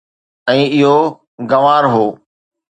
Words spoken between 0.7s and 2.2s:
اهو گنوار هو